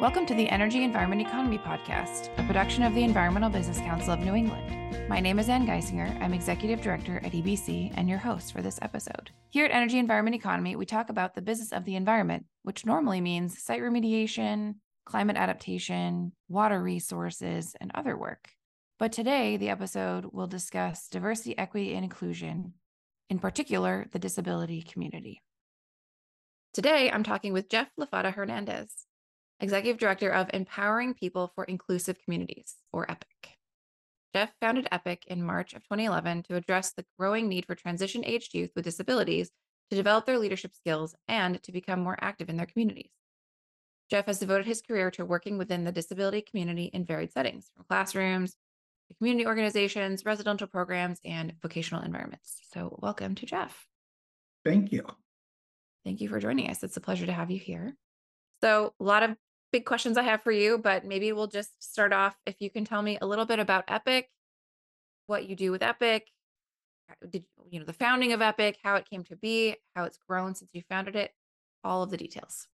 [0.00, 4.20] Welcome to the Energy Environment Economy Podcast, a production of the Environmental Business Council of
[4.20, 5.08] New England.
[5.08, 6.22] My name is Ann Geisinger.
[6.22, 9.32] I'm Executive Director at EBC and your host for this episode.
[9.50, 13.20] Here at Energy Environment Economy, we talk about the business of the environment, which normally
[13.20, 18.50] means site remediation, climate adaptation, water resources, and other work.
[19.00, 22.74] But today, the episode will discuss diversity, equity, and inclusion,
[23.28, 25.42] in particular, the disability community.
[26.72, 29.07] Today, I'm talking with Jeff Lafata Hernandez.
[29.60, 33.56] Executive Director of Empowering People for Inclusive Communities, or EPIC.
[34.34, 38.54] Jeff founded EPIC in March of 2011 to address the growing need for transition aged
[38.54, 39.50] youth with disabilities
[39.90, 43.10] to develop their leadership skills and to become more active in their communities.
[44.10, 47.84] Jeff has devoted his career to working within the disability community in varied settings, from
[47.88, 48.56] classrooms
[49.08, 52.60] to community organizations, residential programs, and vocational environments.
[52.72, 53.86] So, welcome to Jeff.
[54.64, 55.04] Thank you.
[56.04, 56.82] Thank you for joining us.
[56.82, 57.96] It's a pleasure to have you here.
[58.62, 59.36] So, a lot of
[59.72, 62.36] big questions I have for you, but maybe we'll just start off.
[62.46, 64.28] If you can tell me a little bit about Epic,
[65.26, 66.28] what you do with Epic,
[67.10, 70.18] uh, did you know the founding of Epic, how it came to be, how it's
[70.28, 71.32] grown since you founded it,
[71.84, 72.66] all of the details.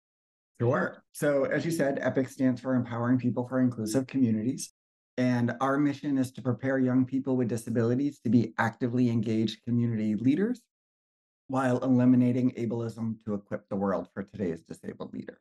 [0.61, 1.03] Sure.
[1.13, 4.73] So, as you said, EPIC stands for Empowering People for Inclusive Communities.
[5.17, 10.17] And our mission is to prepare young people with disabilities to be actively engaged community
[10.17, 10.63] leaders
[11.47, 15.39] while eliminating ableism to equip the world for today's disabled leaders.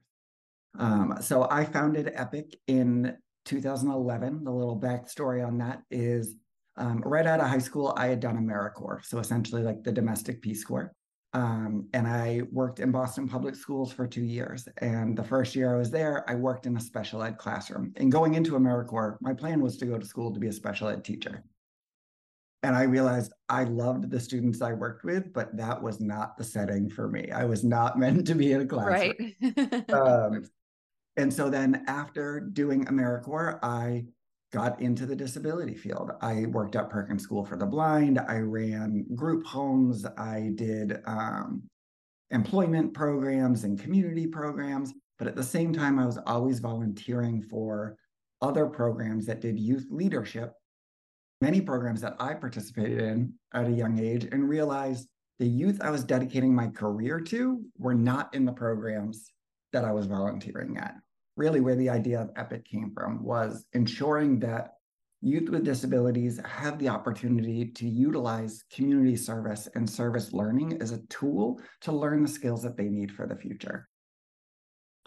[0.77, 4.43] Um, so I founded Epic in 2011.
[4.43, 6.35] The little backstory on that is
[6.77, 10.41] um, right out of high school, I had done AmeriCorps, so essentially like the domestic
[10.41, 10.93] Peace Corps.
[11.35, 14.67] Um, and I worked in Boston Public Schools for two years.
[14.77, 17.91] And the first year I was there, I worked in a special ed classroom.
[17.95, 20.89] And going into AmeriCorps, my plan was to go to school to be a special
[20.89, 21.43] ed teacher.
[22.61, 26.43] And I realized I loved the students I worked with, but that was not the
[26.43, 27.31] setting for me.
[27.31, 29.33] I was not meant to be in a classroom.
[29.41, 29.89] Right.
[29.91, 30.43] um,
[31.17, 34.05] and so then after doing AmeriCorps, I
[34.51, 36.11] got into the disability field.
[36.21, 38.19] I worked at Perkins School for the Blind.
[38.19, 40.05] I ran group homes.
[40.17, 41.63] I did um,
[42.31, 44.93] employment programs and community programs.
[45.17, 47.97] But at the same time, I was always volunteering for
[48.41, 50.53] other programs that did youth leadership,
[51.41, 55.07] many programs that I participated in at a young age, and realized
[55.39, 59.31] the youth I was dedicating my career to were not in the programs
[59.73, 60.95] that I was volunteering at.
[61.35, 64.75] Really, where the idea of EPIC came from was ensuring that
[65.21, 71.01] youth with disabilities have the opportunity to utilize community service and service learning as a
[71.07, 73.89] tool to learn the skills that they need for the future.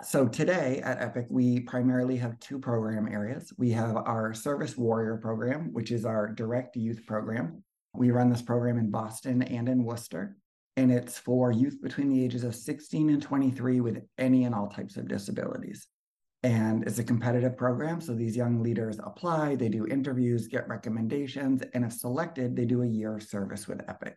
[0.03, 3.53] So today at EPIC, we primarily have two program areas.
[3.57, 7.63] We have our Service Warrior program, which is our direct youth program.
[7.95, 10.37] We run this program in Boston and in Worcester
[10.77, 14.69] and it's for youth between the ages of 16 and 23 with any and all
[14.69, 15.89] types of disabilities.
[16.43, 18.01] And it's a competitive program.
[18.01, 22.83] So these young leaders apply, they do interviews, get recommendations, and if selected, they do
[22.83, 24.15] a year of service with EPIC.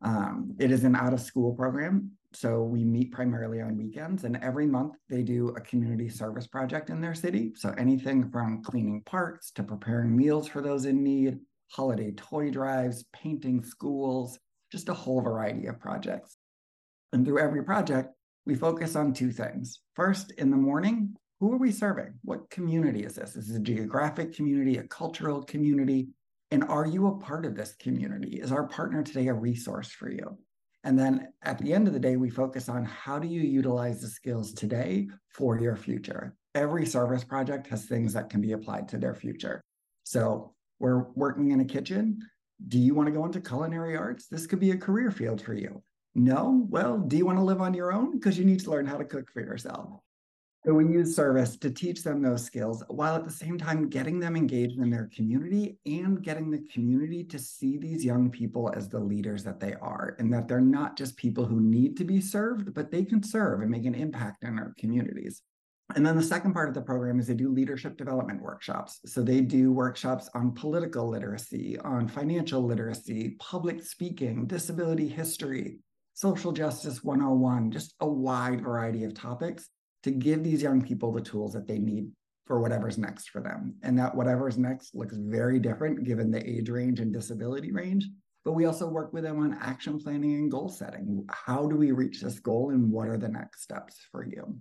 [0.00, 2.12] Um, it is an out of school program.
[2.32, 6.90] So we meet primarily on weekends, and every month they do a community service project
[6.90, 7.52] in their city.
[7.54, 11.38] So anything from cleaning parks to preparing meals for those in need,
[11.70, 14.38] holiday toy drives, painting schools,
[14.70, 16.36] just a whole variety of projects.
[17.12, 18.10] And through every project,
[18.46, 19.80] we focus on two things.
[19.94, 22.14] First, in the morning, who are we serving?
[22.22, 23.36] What community is this?
[23.36, 26.08] Is it a geographic community, a cultural community?
[26.50, 28.40] And are you a part of this community?
[28.40, 30.38] Is our partner today a resource for you?
[30.84, 34.00] And then at the end of the day, we focus on how do you utilize
[34.00, 36.34] the skills today for your future?
[36.54, 39.60] Every service project has things that can be applied to their future.
[40.04, 42.20] So we're working in a kitchen.
[42.66, 44.26] Do you want to go into culinary arts?
[44.26, 45.82] This could be a career field for you.
[46.14, 46.66] No?
[46.68, 48.10] Well, do you want to live on your own?
[48.10, 50.00] Because you need to learn how to cook for yourself.
[50.66, 54.18] So we use service to teach them those skills while at the same time getting
[54.18, 58.88] them engaged in their community and getting the community to see these young people as
[58.88, 62.20] the leaders that they are and that they're not just people who need to be
[62.20, 65.42] served, but they can serve and make an impact in our communities.
[65.94, 69.00] And then the second part of the program is they do leadership development workshops.
[69.06, 75.78] So they do workshops on political literacy, on financial literacy, public speaking, disability history,
[76.12, 79.70] social justice 101, just a wide variety of topics
[80.02, 82.10] to give these young people the tools that they need
[82.44, 83.74] for whatever's next for them.
[83.82, 88.06] And that whatever's next looks very different given the age range and disability range.
[88.44, 91.26] But we also work with them on action planning and goal setting.
[91.30, 94.58] How do we reach this goal and what are the next steps for you?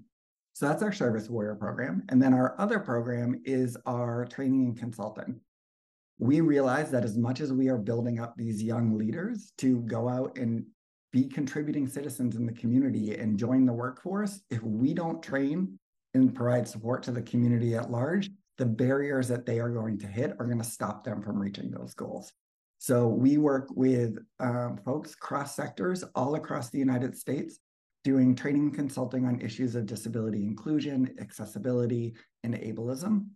[0.57, 2.01] So that's our Service Warrior program.
[2.09, 5.39] And then our other program is our training and consulting.
[6.17, 10.09] We realize that as much as we are building up these young leaders to go
[10.09, 10.65] out and
[11.13, 15.77] be contributing citizens in the community and join the workforce, if we don't train
[16.15, 20.07] and provide support to the community at large, the barriers that they are going to
[20.07, 22.33] hit are going to stop them from reaching those goals.
[22.79, 27.59] So we work with um, folks cross sectors all across the United States,
[28.03, 33.27] doing training and consulting on issues of disability inclusion, accessibility, and ableism.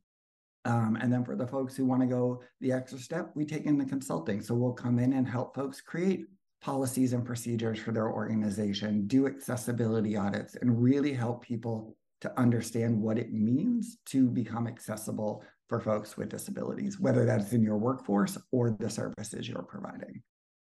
[0.65, 3.65] Um, and then for the folks who want to go the extra step, we take
[3.65, 4.41] in the consulting.
[4.41, 6.25] So we'll come in and help folks create
[6.61, 13.01] policies and procedures for their organization, do accessibility audits, and really help people to understand
[13.01, 18.37] what it means to become accessible for folks with disabilities, whether that's in your workforce
[18.51, 20.21] or the services you're providing.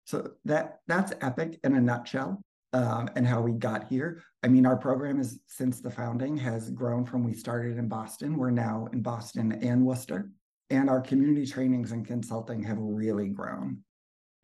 [0.06, 2.40] So that that's Epic in a nutshell.
[2.74, 4.22] Um, and how we got here.
[4.42, 8.38] I mean, our program is since the founding has grown from we started in Boston.
[8.38, 10.30] We're now in Boston and Worcester,
[10.70, 13.82] and our community trainings and consulting have really grown.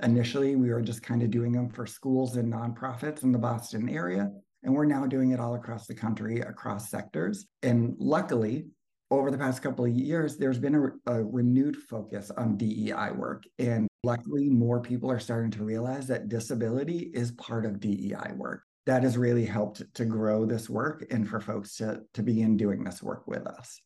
[0.02, 3.88] Initially, we were just kind of doing them for schools and nonprofits in the Boston
[3.88, 4.30] area,
[4.62, 7.46] and we're now doing it all across the country, across sectors.
[7.62, 8.66] And luckily,
[9.10, 13.44] over the past couple of years, there's been a, a, renewed focus on DEI work.
[13.58, 18.62] And luckily, more people are starting to realize that disability is part of DEI work.
[18.86, 22.84] That has really helped to grow this work and for folks to, to begin doing
[22.84, 23.80] this work with us.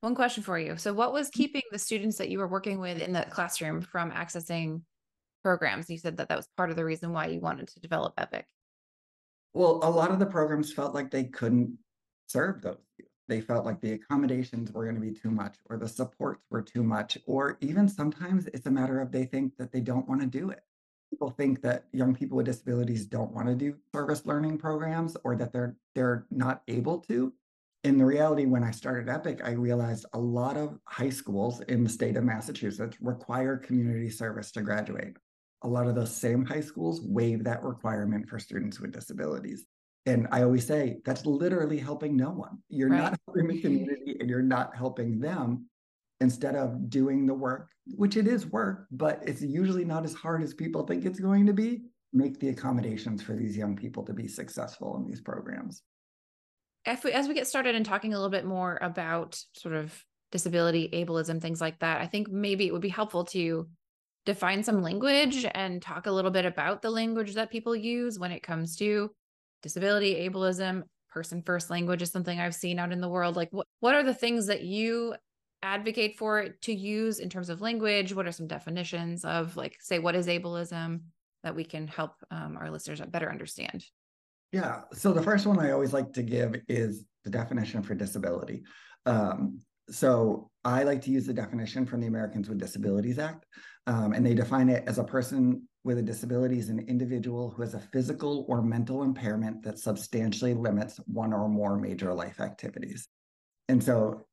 [0.00, 0.76] One question for you.
[0.76, 1.42] So, what was mm-hmm.
[1.42, 4.82] keeping the students that you were working with in the classroom from accessing
[5.42, 5.90] programs?
[5.90, 8.44] You said that that was part of the reason why you wanted to develop EPIC.
[9.54, 11.78] Well, a lot of the programs felt like they couldn't
[12.26, 12.78] serve those
[13.28, 16.62] they felt like the accommodations were going to be too much or the supports were
[16.62, 20.20] too much or even sometimes it's a matter of they think that they don't want
[20.20, 20.60] to do it.
[21.10, 25.36] People think that young people with disabilities don't want to do service learning programs or
[25.36, 27.32] that they're they're not able to.
[27.84, 31.84] In the reality when i started epic i realized a lot of high schools in
[31.84, 35.16] the state of massachusetts require community service to graduate.
[35.62, 39.66] A lot of those same high schools waive that requirement for students with disabilities
[40.06, 42.58] and I always say that's literally helping no one.
[42.68, 42.98] You're right.
[42.98, 45.66] not helping the community and you're not helping them
[46.20, 50.42] instead of doing the work, which it is work, but it's usually not as hard
[50.42, 51.82] as people think it's going to be.
[52.12, 55.82] Make the accommodations for these young people to be successful in these programs.
[56.84, 59.96] If we, as we get started and talking a little bit more about sort of
[60.30, 63.68] disability, ableism, things like that, I think maybe it would be helpful to
[64.26, 68.32] define some language and talk a little bit about the language that people use when
[68.32, 69.10] it comes to
[69.62, 73.36] disability, ableism, person first language is something I've seen out in the world.
[73.36, 75.14] Like what what are the things that you
[75.62, 78.14] advocate for to use in terms of language?
[78.14, 81.00] What are some definitions of like say what is ableism
[81.44, 83.84] that we can help um, our listeners better understand?
[84.52, 84.82] Yeah.
[84.92, 88.64] So the first one I always like to give is the definition for disability.
[89.06, 89.60] Um,
[89.90, 93.46] so I like to use the definition from the Americans with Disabilities Act,
[93.86, 97.62] um, and they define it as a person with a disability is an individual who
[97.62, 103.08] has a physical or mental impairment that substantially limits one or more major life activities.
[103.68, 104.26] And so,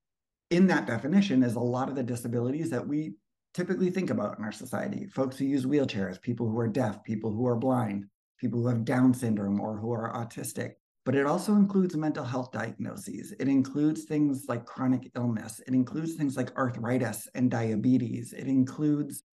[0.52, 3.14] in that definition, is a lot of the disabilities that we
[3.54, 7.32] typically think about in our society folks who use wheelchairs, people who are deaf, people
[7.32, 8.06] who are blind,
[8.40, 10.74] people who have Down syndrome or who are autistic.
[11.06, 13.34] But it also includes mental health diagnoses.
[13.40, 15.60] It includes things like chronic illness.
[15.66, 18.34] It includes things like arthritis and diabetes.
[18.34, 19.24] It includes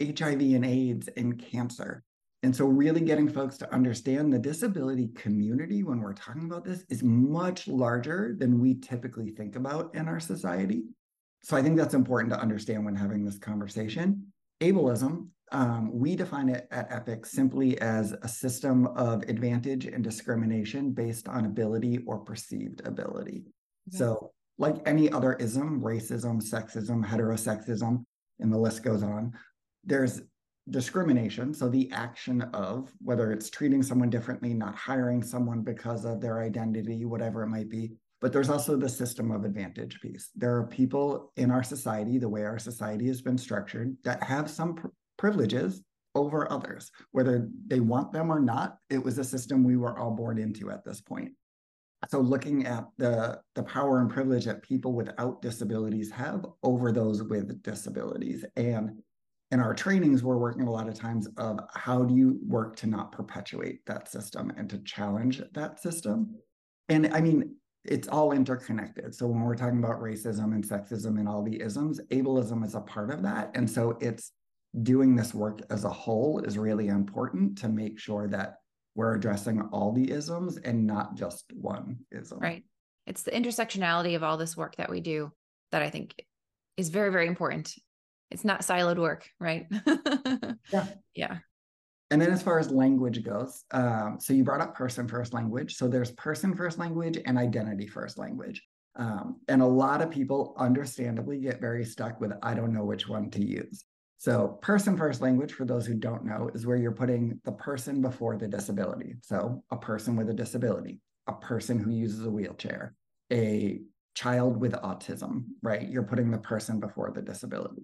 [0.00, 2.02] HIV and AIDS and cancer.
[2.42, 6.84] And so, really getting folks to understand the disability community when we're talking about this
[6.88, 10.84] is much larger than we typically think about in our society.
[11.42, 14.32] So, I think that's important to understand when having this conversation.
[14.60, 20.92] Ableism, um, we define it at EPIC simply as a system of advantage and discrimination
[20.92, 23.44] based on ability or perceived ability.
[23.90, 28.04] So, like any other ism, racism, sexism, heterosexism,
[28.40, 29.32] and the list goes on,
[29.86, 30.20] there's
[30.68, 31.54] discrimination.
[31.54, 36.42] So the action of whether it's treating someone differently, not hiring someone because of their
[36.42, 37.92] identity, whatever it might be.
[38.20, 40.30] But there's also the system of advantage piece.
[40.34, 44.50] There are people in our society, the way our society has been structured, that have
[44.50, 44.88] some pr-
[45.18, 45.82] privileges
[46.14, 48.78] over others, whether they want them or not.
[48.90, 51.32] It was a system we were all born into at this point.
[52.08, 57.22] So looking at the, the power and privilege that people without disabilities have over those
[57.22, 58.92] with disabilities and
[59.56, 62.86] in our trainings, we're working a lot of times of how do you work to
[62.86, 66.34] not perpetuate that system and to challenge that system.
[66.90, 69.14] And I mean, it's all interconnected.
[69.14, 72.82] So when we're talking about racism and sexism and all the isms, ableism is a
[72.82, 73.50] part of that.
[73.54, 74.32] And so it's
[74.82, 78.56] doing this work as a whole is really important to make sure that
[78.94, 82.40] we're addressing all the isms and not just one ism.
[82.40, 82.64] Right.
[83.06, 85.32] It's the intersectionality of all this work that we do
[85.72, 86.14] that I think
[86.76, 87.74] is very, very important
[88.30, 89.66] it's not siloed work, right?
[90.72, 90.86] yeah.
[91.14, 91.38] Yeah.
[92.10, 95.74] And then as far as language goes, um, so you brought up person first language.
[95.74, 98.62] So there's person first language and identity first language.
[98.94, 103.08] Um, and a lot of people understandably get very stuck with, I don't know which
[103.08, 103.84] one to use.
[104.18, 108.00] So, person first language, for those who don't know, is where you're putting the person
[108.00, 109.16] before the disability.
[109.20, 112.94] So, a person with a disability, a person who uses a wheelchair,
[113.30, 113.82] a
[114.14, 115.86] child with autism, right?
[115.86, 117.82] You're putting the person before the disability.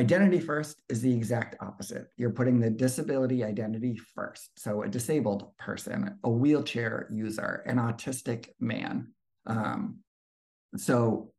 [0.00, 2.06] Identity first is the exact opposite.
[2.16, 4.48] You're putting the disability identity first.
[4.58, 9.12] So, a disabled person, a wheelchair user, an autistic man.
[9.46, 9.98] Um,
[10.74, 11.34] so,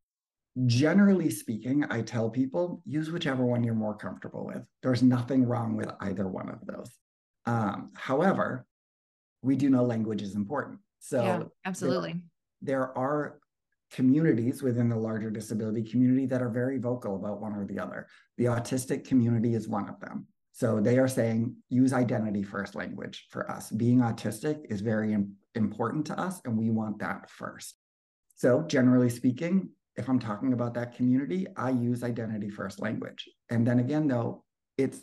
[0.68, 4.62] generally speaking, I tell people use whichever one you're more comfortable with.
[4.84, 6.92] There's nothing wrong with either one of those.
[7.48, 8.68] Um, however,
[9.42, 10.78] we do know language is important.
[11.00, 12.22] So, yeah, absolutely.
[12.62, 13.40] There, there are
[13.92, 18.08] communities within the larger disability community that are very vocal about one or the other.
[18.38, 20.28] The autistic community is one of them.
[20.54, 23.70] So they are saying use identity first language for us.
[23.72, 25.16] Being autistic is very
[25.56, 27.76] important to us, and we want that first.
[28.36, 33.30] So, generally speaking, if I'm talking about that community, I use identity first language.
[33.50, 34.44] And then again, though,
[34.78, 35.02] it's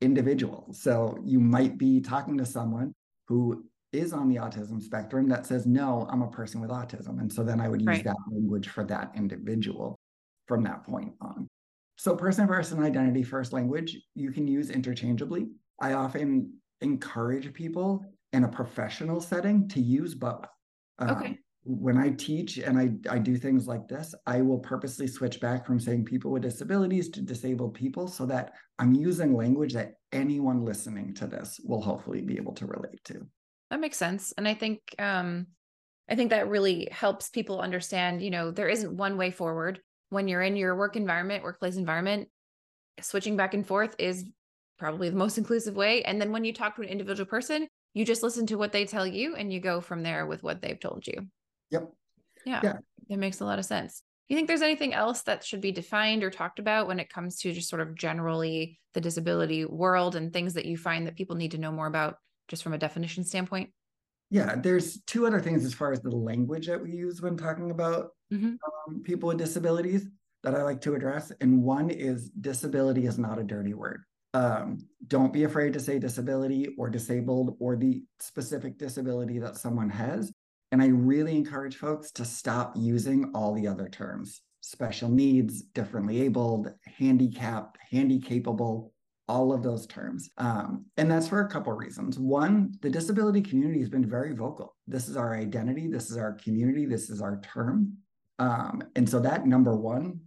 [0.00, 0.68] individual.
[0.72, 2.94] So you might be talking to someone
[3.26, 7.20] who is on the autism spectrum that says, no, I'm a person with autism.
[7.20, 8.04] And so then I would use right.
[8.04, 9.98] that language for that individual
[10.46, 11.48] from that point on.
[11.96, 15.48] So person person identity first language, you can use interchangeably.
[15.80, 20.46] I often encourage people in a professional setting to use both.
[20.98, 21.38] Um, okay.
[21.64, 25.66] When I teach and I, I do things like this, I will purposely switch back
[25.66, 30.64] from saying people with disabilities to disabled people so that I'm using language that anyone
[30.64, 33.26] listening to this will hopefully be able to relate to
[33.70, 35.46] that makes sense and i think um
[36.08, 39.80] i think that really helps people understand you know there isn't one way forward.
[40.10, 42.28] When you're in your work environment workplace environment
[43.02, 44.24] switching back and forth is
[44.78, 48.04] probably the most inclusive way and then when you talk to an individual person you
[48.04, 50.78] just listen to what they tell you and you go from there with what they've
[50.78, 51.26] told you.
[51.70, 51.90] Yep.
[52.46, 52.76] Yeah, yeah.
[53.08, 54.02] it makes a lot of sense.
[54.28, 57.08] Do you think there's anything else that should be defined or talked about when it
[57.08, 61.16] comes to just sort of generally the disability world and things that you find that
[61.16, 62.16] people need to know more about
[62.48, 63.70] just from a definition standpoint?
[64.30, 67.70] Yeah, there's two other things as far as the language that we use when talking
[67.70, 68.54] about mm-hmm.
[68.88, 70.06] um, people with disabilities
[70.42, 71.32] that I like to address.
[71.40, 74.02] And one is disability is not a dirty word.
[74.34, 79.88] Um, don't be afraid to say disability or disabled or the specific disability that someone
[79.88, 80.30] has.
[80.70, 86.20] And I really encourage folks to stop using all the other terms special needs, differently
[86.20, 88.92] abled, handicapped, handy capable
[89.28, 90.30] all of those terms.
[90.38, 92.18] Um, and that's for a couple of reasons.
[92.18, 94.74] One, the disability community has been very vocal.
[94.86, 97.92] This is our identity, this is our community, this is our term.
[98.38, 100.20] Um, and so that number one,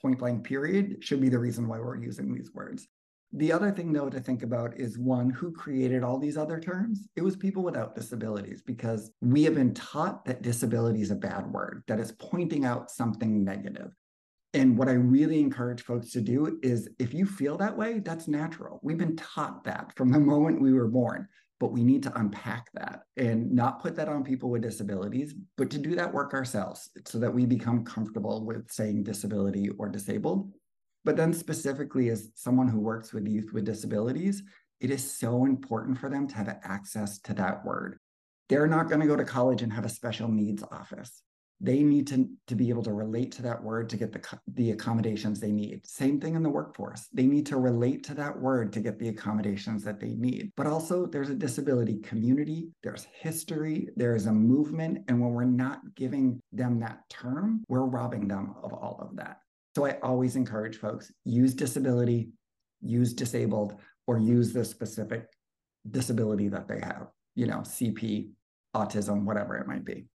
[0.00, 2.86] point blank period, should be the reason why we're using these words.
[3.32, 7.08] The other thing, though, to think about is one, who created all these other terms?
[7.14, 11.46] It was people without disabilities because we have been taught that disability is a bad
[11.52, 13.92] word, that it's pointing out something negative.
[14.54, 18.28] And what I really encourage folks to do is if you feel that way, that's
[18.28, 18.80] natural.
[18.82, 21.28] We've been taught that from the moment we were born,
[21.60, 25.70] but we need to unpack that and not put that on people with disabilities, but
[25.70, 30.50] to do that work ourselves so that we become comfortable with saying disability or disabled.
[31.04, 34.42] But then, specifically, as someone who works with youth with disabilities,
[34.80, 37.98] it is so important for them to have access to that word.
[38.48, 41.22] They're not going to go to college and have a special needs office
[41.60, 44.70] they need to, to be able to relate to that word to get the, the
[44.70, 45.84] accommodations they need.
[45.84, 47.08] Same thing in the workforce.
[47.12, 50.52] They need to relate to that word to get the accommodations that they need.
[50.56, 55.04] But also, there's a disability community, there's history, there is a movement.
[55.08, 59.38] And when we're not giving them that term, we're robbing them of all of that.
[59.74, 62.30] So I always encourage folks use disability,
[62.80, 65.26] use disabled, or use the specific
[65.90, 68.30] disability that they have, you know, CP,
[68.74, 70.06] autism, whatever it might be.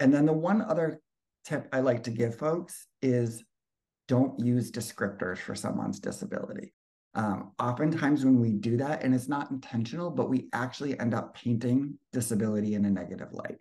[0.00, 1.00] And then the one other
[1.44, 3.44] tip I like to give folks is
[4.08, 6.72] don't use descriptors for someone's disability.
[7.14, 11.36] Um, oftentimes, when we do that, and it's not intentional, but we actually end up
[11.36, 13.58] painting disability in a negative light.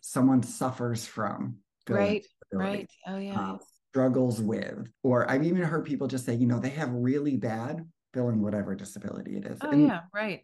[0.00, 1.56] Someone suffers from,
[1.88, 3.58] right, right, oh yeah, uh,
[3.90, 7.84] struggles with, or I've even heard people just say, you know, they have really bad,
[8.14, 9.58] fill in whatever disability it is.
[9.60, 10.40] Oh and yeah, right.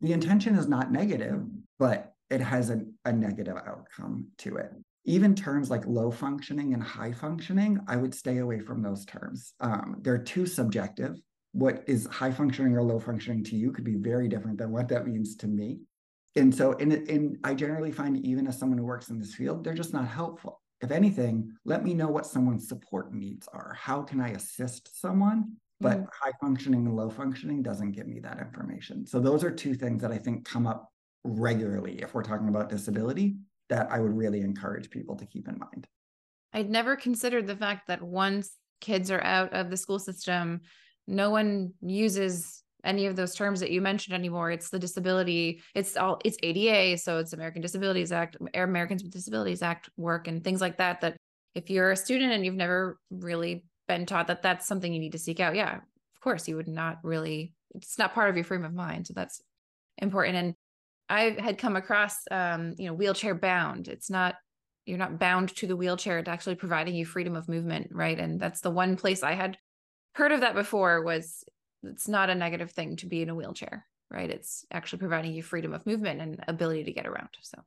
[0.00, 1.40] The intention is not negative,
[1.78, 4.72] but it has a, a negative outcome to it.
[5.04, 9.54] Even terms like low functioning and high functioning, I would stay away from those terms.
[9.60, 11.16] Um, they're too subjective.
[11.52, 14.88] What is high functioning or low functioning to you could be very different than what
[14.88, 15.78] that means to me.
[16.34, 19.64] And so, and, and I generally find, even as someone who works in this field,
[19.64, 20.60] they're just not helpful.
[20.82, 23.74] If anything, let me know what someone's support needs are.
[23.78, 25.52] How can I assist someone?
[25.80, 26.06] But mm-hmm.
[26.12, 29.06] high functioning and low functioning doesn't give me that information.
[29.06, 30.90] So, those are two things that I think come up
[31.26, 33.36] regularly if we're talking about disability
[33.68, 35.86] that I would really encourage people to keep in mind.
[36.52, 40.60] I'd never considered the fact that once kids are out of the school system,
[41.06, 44.50] no one uses any of those terms that you mentioned anymore.
[44.50, 49.62] It's the disability, it's all it's ADA, so it's American Disabilities Act, Americans with Disabilities
[49.62, 51.00] Act work and things like that.
[51.00, 51.16] That
[51.54, 55.12] if you're a student and you've never really been taught that that's something you need
[55.12, 57.52] to seek out, yeah, of course you would not really.
[57.74, 59.42] It's not part of your frame of mind, so that's
[59.98, 60.36] important.
[60.36, 60.54] And
[61.08, 63.88] I had come across, um, you know, wheelchair bound.
[63.88, 64.36] It's not
[64.86, 66.18] you're not bound to the wheelchair.
[66.18, 68.18] It's actually providing you freedom of movement, right?
[68.18, 69.58] And that's the one place I had
[70.14, 71.44] heard of that before was
[71.82, 74.30] it's not a negative thing to be in a wheelchair, right?
[74.30, 77.28] It's actually providing you freedom of movement and ability to get around.
[77.42, 77.58] So,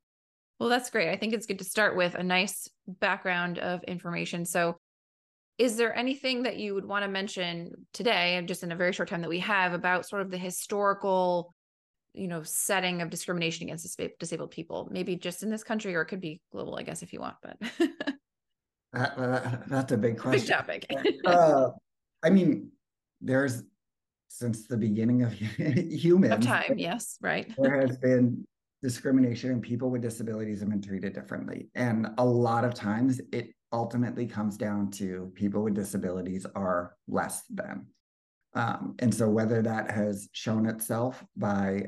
[0.60, 1.10] well, that's great.
[1.10, 4.46] I think it's good to start with a nice background of information.
[4.46, 4.78] So,
[5.58, 9.10] is there anything that you would want to mention today, just in a very short
[9.10, 11.54] time that we have, about sort of the historical,
[12.14, 14.88] you know, setting of discrimination against disabled people?
[14.92, 17.36] Maybe just in this country, or it could be global, I guess, if you want.
[17.42, 17.58] But
[18.94, 20.42] that, that's a big question.
[20.42, 20.86] Big topic.
[21.26, 21.70] uh,
[22.24, 22.72] I mean,
[23.22, 23.64] there's
[24.30, 28.46] since the beginning of human of time yes right there has been
[28.82, 33.52] discrimination and people with disabilities have been treated differently and a lot of times it
[33.74, 37.86] ultimately comes down to people with disabilities are less than
[38.54, 41.84] um, and so whether that has shown itself by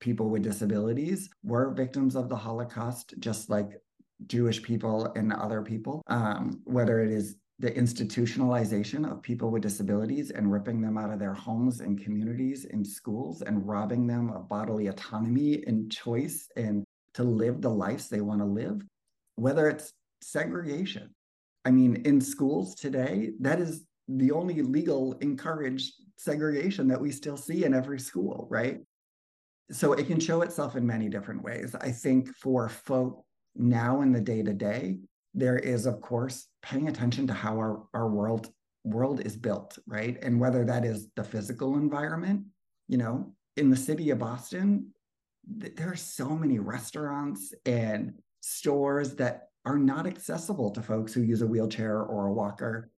[0.00, 3.80] people with disabilities were victims of the holocaust just like
[4.26, 10.30] jewish people and other people um, whether it is the institutionalization of people with disabilities
[10.30, 14.48] and ripping them out of their homes and communities and schools and robbing them of
[14.48, 16.84] bodily autonomy and choice and
[17.14, 18.82] to live the lives they want to live,
[19.36, 21.14] whether it's segregation.
[21.64, 27.36] I mean, in schools today, that is the only legal encouraged segregation that we still
[27.36, 28.80] see in every school, right?
[29.70, 31.74] So it can show itself in many different ways.
[31.80, 33.24] I think for folk
[33.56, 34.98] now in the day to day,
[35.32, 38.50] there is, of course, paying attention to how our, our world
[38.84, 40.18] world is built, right?
[40.22, 42.44] And whether that is the physical environment,
[42.86, 44.92] you know, in the city of Boston,
[45.60, 51.22] th- there are so many restaurants and stores that are not accessible to folks who
[51.22, 52.90] use a wheelchair or a walker,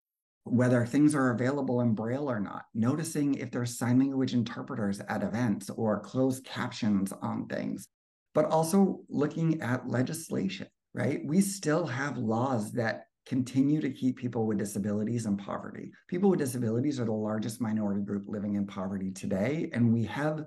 [0.46, 5.22] whether things are available in Braille or not, noticing if there's sign language interpreters at
[5.22, 7.88] events or closed captions on things,
[8.34, 11.20] but also looking at legislation right?
[11.26, 15.92] We still have laws that continue to keep people with disabilities in poverty.
[16.08, 19.68] People with disabilities are the largest minority group living in poverty today.
[19.74, 20.46] And we have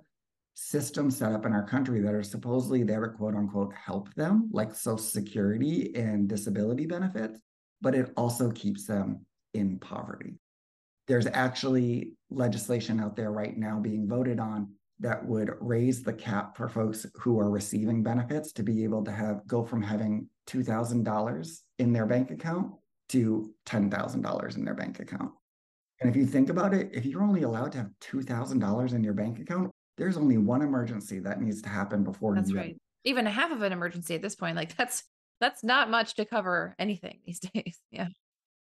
[0.55, 4.49] systems set up in our country that are supposedly there to quote unquote help them,
[4.51, 7.39] like Social Security and disability benefits,
[7.79, 10.39] but it also keeps them in poverty.
[11.07, 16.57] There's actually legislation out there right now being voted on that would raise the cap
[16.57, 21.59] for folks who are receiving benefits to be able to have go from having $2,000
[21.79, 22.73] in their bank account
[23.09, 25.31] to $10,000 in their bank account.
[26.01, 29.13] And if you think about it, if you're only allowed to have $2,000 in your
[29.13, 32.77] bank account, there's only one emergency that needs to happen before That's right.
[33.03, 35.03] Even a half of an emergency at this point, like that's
[35.41, 37.79] that's not much to cover anything these days.
[37.91, 38.07] Yeah.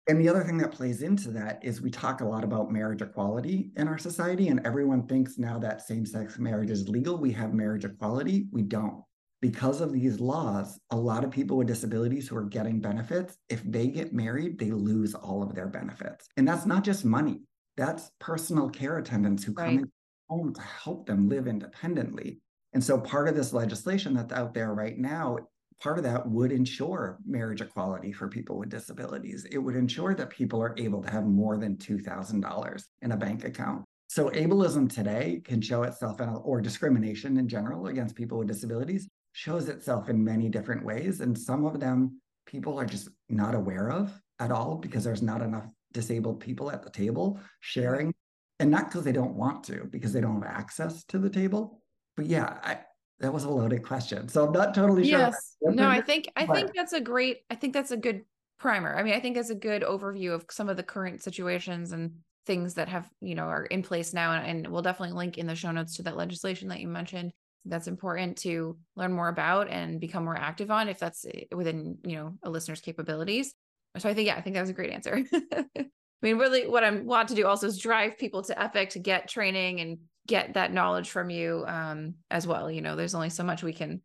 [0.07, 3.01] And the other thing that plays into that is we talk a lot about marriage
[3.01, 7.31] equality in our society, and everyone thinks now that same sex marriage is legal, we
[7.31, 8.45] have marriage equality.
[8.51, 9.03] We don't.
[9.41, 13.63] Because of these laws, a lot of people with disabilities who are getting benefits, if
[13.63, 16.27] they get married, they lose all of their benefits.
[16.37, 17.41] And that's not just money,
[17.75, 19.65] that's personal care attendants who right.
[19.65, 19.91] come in
[20.29, 22.39] home to help them live independently.
[22.73, 25.37] And so part of this legislation that's out there right now
[25.81, 29.45] part of that would ensure marriage equality for people with disabilities.
[29.51, 33.43] It would ensure that people are able to have more than $2,000 in a bank
[33.43, 33.83] account.
[34.07, 39.07] So ableism today can show itself in, or discrimination in general against people with disabilities
[39.33, 41.19] shows itself in many different ways.
[41.19, 45.41] And some of them people are just not aware of at all because there's not
[45.41, 48.13] enough disabled people at the table sharing.
[48.59, 51.81] And not because they don't want to, because they don't have access to the table.
[52.15, 52.79] But yeah, I,
[53.19, 54.27] that was a loaded question.
[54.27, 55.19] So I'm not totally sure.
[55.19, 55.55] Yes.
[55.61, 58.23] No, I think I think that's a great I think that's a good
[58.57, 58.95] primer.
[58.95, 62.11] I mean, I think that's a good overview of some of the current situations and
[62.45, 64.33] things that have, you know, are in place now.
[64.33, 67.31] And, and we'll definitely link in the show notes to that legislation that you mentioned.
[67.65, 71.97] That's important to learn more about and become more active on if that's eh, within,
[72.03, 73.53] you know, a listener's capabilities.
[73.97, 75.23] So I think, yeah, I think that was a great answer.
[75.33, 75.85] I
[76.21, 79.27] mean, really what I'm want to do also is drive people to Epic to get
[79.27, 82.69] training and get that knowledge from you um, as well.
[82.69, 84.01] You know, there's only so much we can,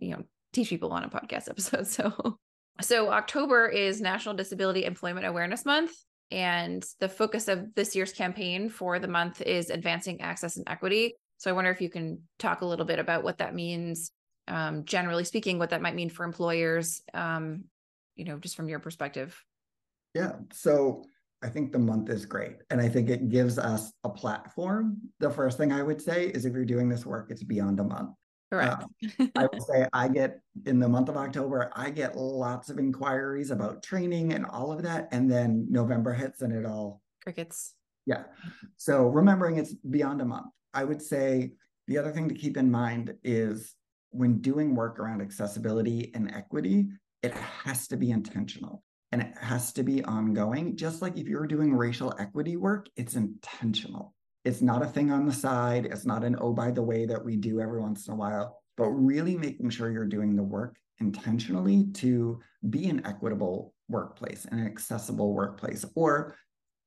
[0.00, 1.86] you know, teach people on a podcast episode.
[1.86, 2.38] So,
[2.80, 5.92] so October is National Disability Employment Awareness Month.
[6.30, 11.14] And the focus of this year's campaign for the month is advancing access and equity.
[11.36, 14.12] So I wonder if you can talk a little bit about what that means,
[14.48, 17.64] um, generally speaking, what that might mean for employers, um,
[18.16, 19.38] you know, just from your perspective
[20.14, 20.32] Yeah.
[20.52, 21.04] So
[21.42, 22.58] I think the month is great.
[22.70, 24.98] And I think it gives us a platform.
[25.18, 27.84] The first thing I would say is if you're doing this work, it's beyond a
[27.84, 28.10] month.
[28.50, 28.84] Correct.
[29.18, 32.78] Uh, I would say I get in the month of October, I get lots of
[32.78, 35.08] inquiries about training and all of that.
[35.10, 37.74] And then November hits and it all crickets.
[38.06, 38.24] Yeah.
[38.76, 40.48] So remembering it's beyond a month.
[40.74, 41.52] I would say
[41.88, 43.74] the other thing to keep in mind is
[44.10, 46.88] when doing work around accessibility and equity,
[47.22, 50.76] it has to be intentional and it has to be ongoing.
[50.76, 54.14] Just like if you're doing racial equity work, it's intentional.
[54.44, 55.86] It's not a thing on the side.
[55.86, 58.62] It's not an, oh, by the way, that we do every once in a while,
[58.76, 64.66] but really making sure you're doing the work intentionally to be an equitable workplace, an
[64.66, 66.34] accessible workplace, or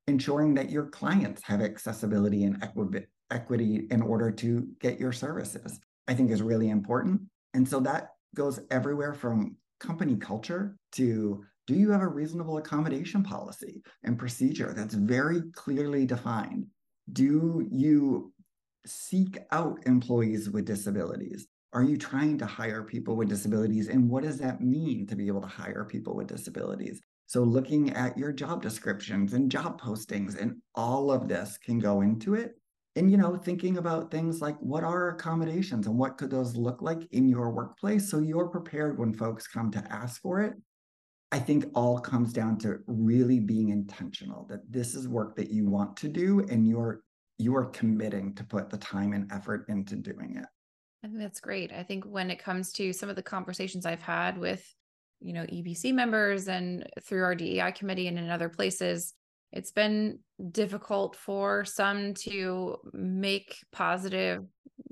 [0.08, 5.80] ensuring that your clients have accessibility and equi- equity in order to get your services,
[6.08, 7.22] I think is really important.
[7.54, 13.24] And so that goes everywhere from company culture to do you have a reasonable accommodation
[13.24, 16.68] policy and procedure that's very clearly defined?
[17.12, 18.34] Do you
[18.86, 21.48] seek out employees with disabilities?
[21.74, 23.90] Are you trying to hire people with disabilities?
[23.90, 27.02] And what does that mean to be able to hire people with disabilities?
[27.28, 32.02] So, looking at your job descriptions and job postings and all of this can go
[32.02, 32.56] into it.
[32.96, 36.82] And, you know, thinking about things like what are accommodations and what could those look
[36.82, 40.54] like in your workplace so you're prepared when folks come to ask for it
[41.32, 45.66] I think all comes down to really being intentional that this is work that you
[45.66, 47.02] want to do and you're
[47.38, 50.46] you're committing to put the time and effort into doing it.
[51.04, 51.74] I think that's great.
[51.74, 54.66] I think when it comes to some of the conversations I've had with,
[55.20, 59.14] you know, EBC members and through our DEI committee and in other places,
[59.52, 60.20] it's been
[60.52, 64.46] difficult for some to make positive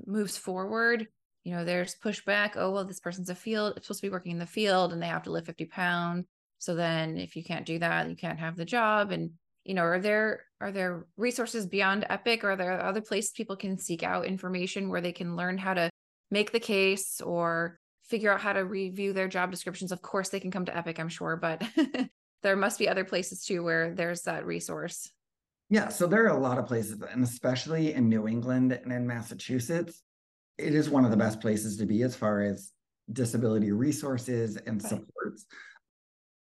[0.05, 1.07] moves forward.
[1.43, 2.51] You know, there's pushback.
[2.55, 5.01] Oh, well, this person's a field, it's supposed to be working in the field and
[5.01, 6.25] they have to lift 50 pounds.
[6.59, 9.11] So then if you can't do that, you can't have the job.
[9.11, 9.31] And,
[9.65, 12.43] you know, are there are there resources beyond Epic?
[12.43, 15.73] Or are there other places people can seek out information where they can learn how
[15.73, 15.89] to
[16.31, 19.91] make the case or figure out how to review their job descriptions?
[19.91, 21.61] Of course, they can come to Epic, I'm sure, but
[22.43, 25.11] there must be other places too where there's that resource.
[25.69, 29.07] Yeah, so there are a lot of places, and especially in New England and in
[29.07, 30.01] Massachusetts,
[30.57, 32.71] it is one of the best places to be as far as
[33.11, 34.89] disability resources and right.
[34.89, 35.45] supports.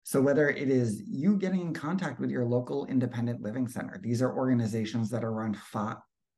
[0.04, 4.22] So, whether it is you getting in contact with your local independent living center, these
[4.22, 5.54] are organizations that are run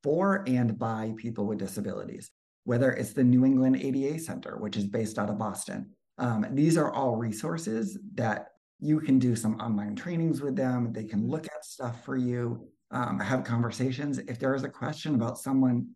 [0.02, 2.30] for and by people with disabilities,
[2.64, 5.90] whether it's the New England ADA Center, which is based out of Boston.
[6.18, 8.48] Um, these are all resources that
[8.80, 10.92] you can do some online trainings with them.
[10.92, 14.18] They can look at stuff for you, um, have conversations.
[14.18, 15.86] If there is a question about someone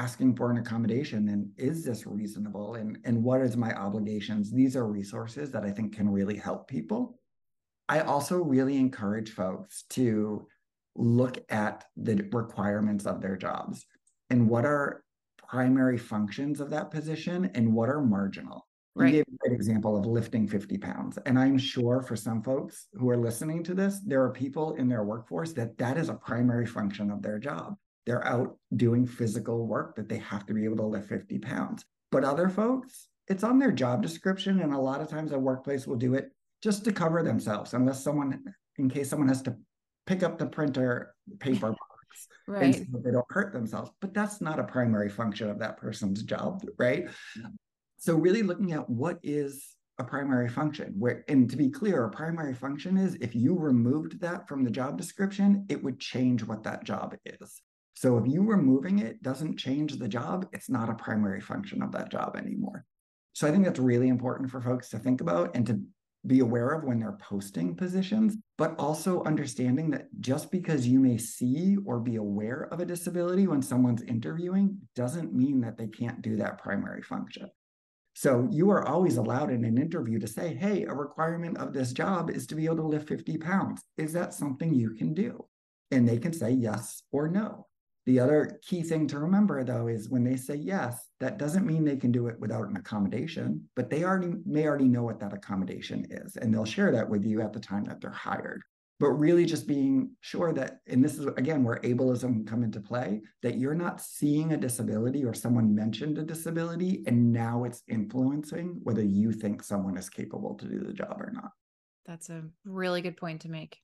[0.00, 4.74] asking for an accommodation and is this reasonable and, and what is my obligations these
[4.76, 7.20] are resources that i think can really help people
[7.90, 10.46] I also really encourage folks to
[10.94, 13.84] look at the requirements of their jobs
[14.30, 15.02] and what are
[15.48, 18.68] primary functions of that position and what are marginal.
[18.94, 19.06] Right.
[19.06, 21.18] You gave a great example of lifting 50 pounds.
[21.26, 24.88] And I'm sure for some folks who are listening to this, there are people in
[24.88, 27.74] their workforce that that is a primary function of their job.
[28.10, 31.84] They're out doing physical work that they have to be able to lift 50 pounds.
[32.10, 34.62] But other folks, it's on their job description.
[34.62, 38.02] And a lot of times a workplace will do it just to cover themselves, unless
[38.02, 38.42] someone,
[38.78, 39.56] in case someone has to
[40.06, 42.64] pick up the printer paper box right.
[42.64, 43.92] and so they don't hurt themselves.
[44.00, 47.04] But that's not a primary function of that person's job, right?
[47.06, 47.46] Mm-hmm.
[47.98, 52.10] So really looking at what is a primary function where and to be clear a
[52.10, 56.64] primary function is if you removed that from the job description it would change what
[56.64, 57.60] that job is
[58.00, 61.92] so if you removing it doesn't change the job it's not a primary function of
[61.92, 62.84] that job anymore
[63.34, 65.80] so i think that's really important for folks to think about and to
[66.26, 71.16] be aware of when they're posting positions, but also understanding that just because you may
[71.16, 76.20] see or be aware of a disability when someone's interviewing doesn't mean that they can't
[76.20, 77.48] do that primary function.
[78.14, 81.92] So you are always allowed in an interview to say, hey, a requirement of this
[81.92, 83.82] job is to be able to lift 50 pounds.
[83.96, 85.46] Is that something you can do?
[85.90, 87.66] And they can say yes or no.
[88.10, 91.84] The other key thing to remember, though, is when they say yes, that doesn't mean
[91.84, 95.32] they can do it without an accommodation, but they already may already know what that
[95.32, 98.62] accommodation is, and they'll share that with you at the time that they're hired.
[98.98, 102.80] But really, just being sure that, and this is again where ableism can come into
[102.80, 107.84] play, that you're not seeing a disability or someone mentioned a disability, and now it's
[107.86, 111.52] influencing whether you think someone is capable to do the job or not.
[112.06, 113.78] That's a really good point to make.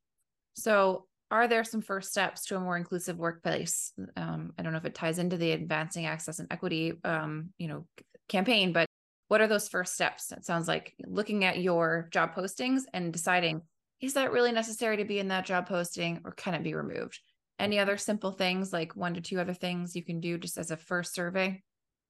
[0.56, 3.92] So, are there some first steps to a more inclusive workplace?
[4.16, 7.68] Um, I don't know if it ties into the advancing access and equity, um, you
[7.68, 7.86] know,
[8.28, 8.86] campaign, but
[9.28, 10.30] what are those first steps?
[10.30, 13.62] It sounds like looking at your job postings and deciding
[14.00, 17.18] is that really necessary to be in that job posting or can it be removed?
[17.58, 20.70] Any other simple things like one to two other things you can do just as
[20.70, 21.62] a first survey?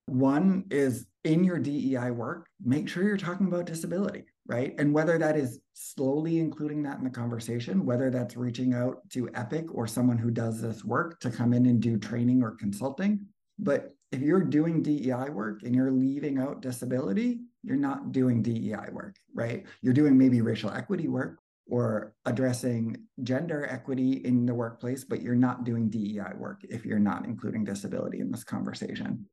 [0.06, 4.74] One is in your DEI work, make sure you're talking about disability, right?
[4.78, 9.28] And whether that is slowly including that in the conversation, whether that's reaching out to
[9.34, 13.26] Epic or someone who does this work to come in and do training or consulting.
[13.58, 18.90] But if you're doing DEI work and you're leaving out disability, you're not doing DEI
[18.92, 19.64] work, right?
[19.82, 25.34] You're doing maybe racial equity work or addressing gender equity in the workplace, but you're
[25.34, 29.26] not doing DEI work if you're not including disability in this conversation.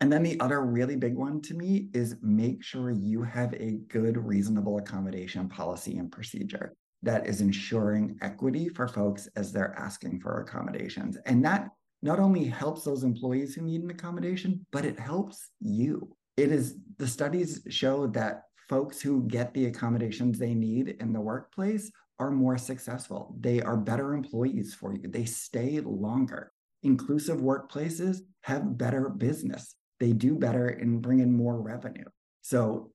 [0.00, 3.78] And then the other really big one to me is make sure you have a
[3.88, 10.20] good, reasonable accommodation policy and procedure that is ensuring equity for folks as they're asking
[10.20, 11.16] for accommodations.
[11.26, 11.68] And that
[12.02, 16.14] not only helps those employees who need an accommodation, but it helps you.
[16.36, 21.20] It is the studies show that folks who get the accommodations they need in the
[21.20, 23.34] workplace are more successful.
[23.40, 25.08] They are better employees for you.
[25.08, 26.52] They stay longer.
[26.82, 32.04] Inclusive workplaces have better business they do better and bring in more revenue.
[32.42, 32.92] So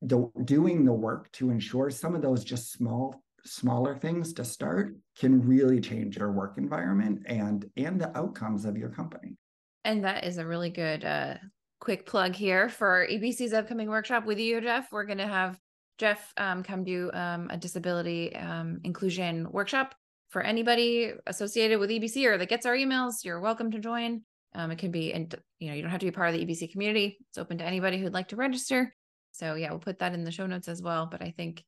[0.00, 4.96] the, doing the work to ensure some of those just small smaller things to start
[5.18, 9.36] can really change your work environment and and the outcomes of your company.
[9.84, 11.34] And that is a really good uh
[11.80, 14.90] quick plug here for ebc's upcoming workshop with you jeff.
[14.90, 15.58] We're going to have
[15.98, 19.94] jeff um, come do um, a disability um, inclusion workshop
[20.30, 23.24] for anybody associated with ebc or that gets our emails.
[23.24, 24.22] You're welcome to join
[24.58, 26.44] um, it can be, and you know, you don't have to be part of the
[26.44, 27.16] EBC community.
[27.30, 28.92] It's open to anybody who'd like to register.
[29.30, 31.06] So yeah, we'll put that in the show notes as well.
[31.06, 31.62] But I think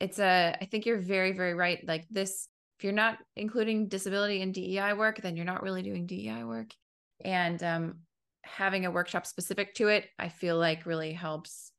[0.00, 1.86] it's a, I think you're very, very right.
[1.86, 6.06] Like this, if you're not including disability in DEI work, then you're not really doing
[6.06, 6.70] DEI work.
[7.22, 7.98] And um,
[8.44, 11.70] having a workshop specific to it, I feel like really helps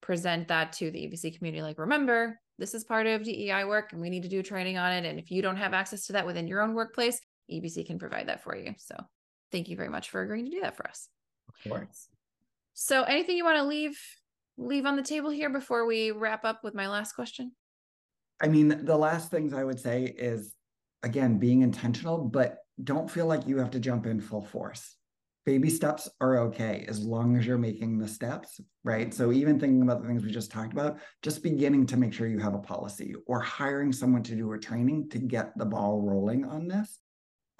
[0.00, 1.62] present that to the EBC community.
[1.62, 4.92] Like, remember, this is part of DEI work and we need to do training on
[4.92, 5.04] it.
[5.04, 8.28] And if you don't have access to that within your own workplace, EBC can provide
[8.28, 8.74] that for you.
[8.76, 8.96] So
[9.52, 11.08] thank you very much for agreeing to do that for us.
[11.48, 12.08] Of course.
[12.74, 13.98] So anything you want to leave
[14.56, 17.52] leave on the table here before we wrap up with my last question?
[18.42, 20.54] I mean, the last things I would say is
[21.02, 24.96] again, being intentional, but don't feel like you have to jump in full force.
[25.46, 29.12] Baby steps are okay as long as you're making the steps, right?
[29.12, 32.28] So, even thinking about the things we just talked about, just beginning to make sure
[32.28, 36.02] you have a policy or hiring someone to do a training to get the ball
[36.02, 37.00] rolling on this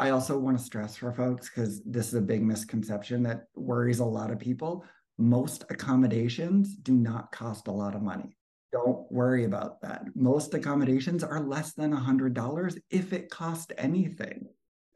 [0.00, 3.98] I also want to stress for folks because this is a big misconception that worries
[3.98, 4.82] a lot of people.
[5.18, 8.34] Most accommodations do not cost a lot of money.
[8.72, 10.04] Don't worry about that.
[10.14, 14.46] Most accommodations are less than $100 if it cost anything.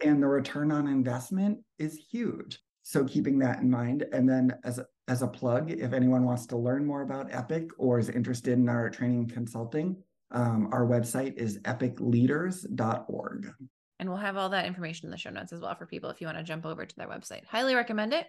[0.02, 2.58] And the return on investment is huge.
[2.82, 4.06] So keeping that in mind.
[4.10, 7.68] And then as a, as a plug, if anyone wants to learn more about Epic
[7.76, 9.96] or is interested in our training consulting,
[10.30, 13.52] um, our website is epicleaders.org.
[13.98, 16.20] And we'll have all that information in the show notes as well for people if
[16.20, 17.44] you want to jump over to their website.
[17.44, 18.26] Highly recommend it.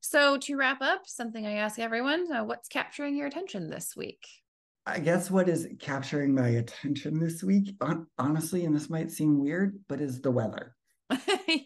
[0.00, 4.26] So, to wrap up, something I ask everyone uh, what's capturing your attention this week?
[4.84, 7.76] I guess what is capturing my attention this week,
[8.18, 10.74] honestly, and this might seem weird, but is the weather.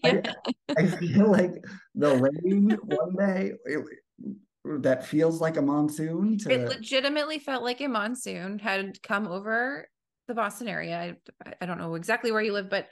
[0.04, 0.32] yeah.
[0.68, 1.52] I, I, feel like
[1.94, 3.84] the rain one day it,
[4.82, 6.36] that feels like a monsoon.
[6.38, 6.50] To...
[6.50, 9.88] It legitimately felt like a monsoon had come over
[10.28, 11.16] the Boston area.
[11.44, 12.88] I, I don't know exactly where you live, but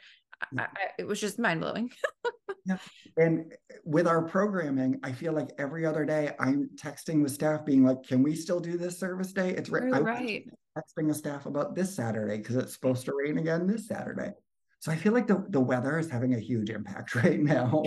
[0.59, 0.67] I,
[0.99, 1.91] it was just mind blowing.
[2.67, 2.79] yeah.
[3.17, 3.53] And
[3.85, 8.03] with our programming, I feel like every other day I'm texting with staff being like,
[8.03, 9.51] can we still do this service day?
[9.51, 9.91] It's right.
[9.91, 10.49] right.
[10.77, 14.33] texting the staff about this Saturday because it's supposed to rain again this Saturday.
[14.81, 17.83] So I feel like the, the weather is having a huge impact right now.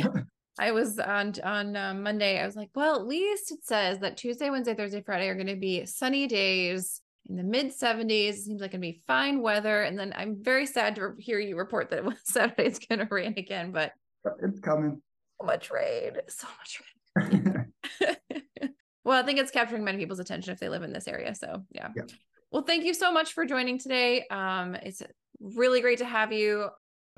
[0.60, 2.40] I was on on um, Monday.
[2.40, 5.48] I was like, well, at least it says that Tuesday, Wednesday, Thursday, Friday are going
[5.48, 8.30] to be sunny days in the mid 70s.
[8.30, 9.84] It seems like it'll be fine weather.
[9.84, 13.34] And then I'm very sad to hear you report that Saturday it's going to rain
[13.38, 13.92] again, but
[14.42, 15.02] it's coming.
[15.40, 16.14] So much rain.
[16.28, 16.82] So much
[17.16, 17.66] rain.
[19.04, 21.34] well, I think it's capturing many people's attention if they live in this area.
[21.36, 21.90] So, yeah.
[21.96, 22.04] yeah.
[22.52, 24.26] Well, thank you so much for joining today.
[24.32, 25.02] Um, it's
[25.40, 26.70] really great to have you.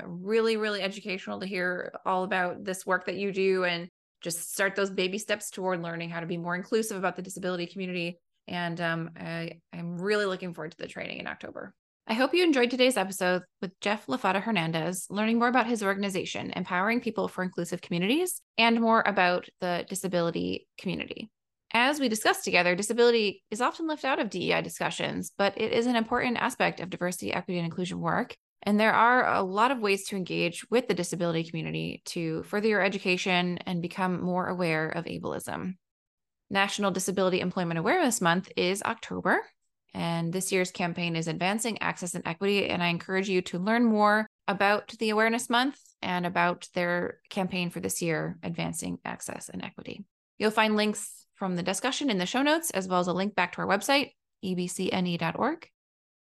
[0.04, 3.90] Really, really educational to hear all about this work that you do and
[4.22, 7.68] just start those baby steps toward learning how to be more inclusive about the disability
[7.68, 8.18] community
[8.50, 11.74] and um, I, I'm really looking forward to the training in October.
[12.08, 16.52] I hope you enjoyed today's episode with Jeff Lafata Hernandez, learning more about his organization,
[16.56, 21.30] Empowering People for Inclusive Communities, and more about the disability community.
[21.72, 25.86] As we discussed together, disability is often left out of DEI discussions, but it is
[25.86, 28.36] an important aspect of diversity, equity, and inclusion work.
[28.64, 32.68] And there are a lot of ways to engage with the disability community to further
[32.68, 35.76] your education and become more aware of ableism.
[36.50, 39.42] National Disability Employment Awareness Month is October.
[39.94, 42.68] And this year's campaign is Advancing Access and Equity.
[42.68, 47.70] And I encourage you to learn more about the Awareness Month and about their campaign
[47.70, 50.06] for this year, Advancing Access and Equity.
[50.38, 53.36] You'll find links from the discussion in the show notes, as well as a link
[53.36, 54.12] back to our website,
[54.44, 55.70] ebcne.org.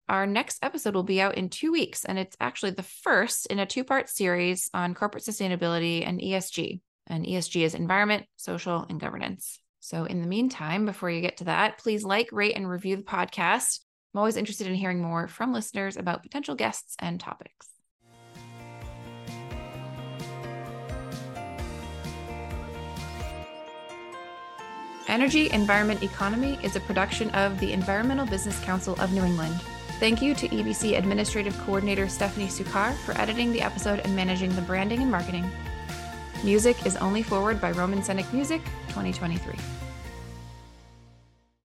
[0.08, 3.60] Our next episode will be out in two weeks, and it's actually the first in
[3.60, 6.80] a two part series on corporate sustainability and ESG.
[7.08, 9.60] And ESG is environment, social, and governance.
[9.86, 13.04] So, in the meantime, before you get to that, please like, rate, and review the
[13.04, 13.82] podcast.
[14.12, 17.68] I'm always interested in hearing more from listeners about potential guests and topics.
[25.08, 29.54] Energy Environment Economy is a production of the Environmental Business Council of New England.
[30.00, 34.64] Thank you to EBC Administrative Coordinator Stephanie Sukar for editing the episode and managing the
[34.64, 35.48] branding and marketing.
[36.44, 39.85] Music is Only Forward by Roman Senyk Music 2023.